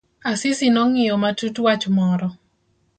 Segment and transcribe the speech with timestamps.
[0.29, 2.27] Asisi nong'iyo matut wach moro.